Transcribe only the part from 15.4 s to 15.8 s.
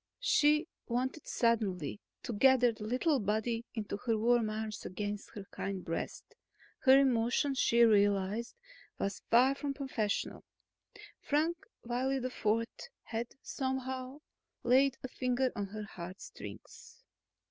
on